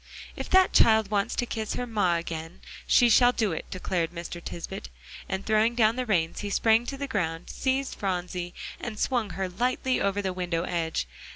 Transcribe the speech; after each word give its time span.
"If 0.35 0.49
that 0.49 0.73
child 0.73 1.11
wants 1.11 1.35
to 1.35 1.45
kiss 1.45 1.75
her 1.75 1.85
ma 1.85 2.15
agen, 2.15 2.61
she 2.87 3.07
shall 3.07 3.31
do 3.31 3.51
it," 3.51 3.69
declared 3.69 4.09
Mr. 4.09 4.43
Tisbett; 4.43 4.89
and 5.29 5.45
throwing 5.45 5.75
down 5.75 5.95
the 5.95 6.07
reins, 6.07 6.39
he 6.39 6.49
sprang 6.49 6.87
to 6.87 6.97
the 6.97 7.05
ground, 7.05 7.51
seized 7.51 7.93
Phronsie, 7.99 8.55
and 8.79 8.97
swung 8.97 9.29
her 9.37 9.47
lightly 9.47 10.01
over 10.01 10.19
the 10.23 10.33
window 10.33 10.63
edge. 10.63 11.07